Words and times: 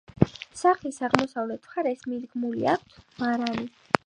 სახლის 0.61 0.97
აღმოსავლეთ 1.09 1.69
მხარეს 1.69 2.01
მიდგმული 2.15 2.69
აქვს 2.75 3.07
მარანი. 3.23 3.71